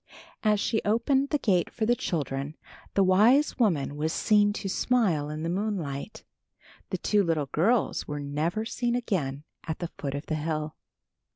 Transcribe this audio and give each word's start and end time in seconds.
As 0.41 0.59
she 0.59 0.81
opened 0.83 1.29
the 1.29 1.37
gate 1.37 1.69
for 1.71 1.85
the 1.85 1.95
children, 1.95 2.57
the 2.95 3.03
wise 3.03 3.59
woman 3.59 3.95
was 3.95 4.11
seen 4.11 4.51
to 4.53 4.67
smile 4.67 5.29
in 5.29 5.43
the 5.43 5.47
moonlight. 5.47 6.23
The 6.89 6.97
two 6.97 7.21
little 7.21 7.45
girls 7.51 8.07
were 8.07 8.19
never 8.19 8.65
seen 8.65 8.95
again 8.95 9.43
at 9.67 9.77
the 9.77 9.91
foot 9.99 10.15
of 10.15 10.25
the 10.25 10.33
hill. 10.33 10.75